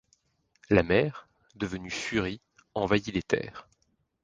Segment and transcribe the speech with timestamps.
[0.71, 2.41] La mer, devenue furie,
[2.73, 3.67] envahit les terres.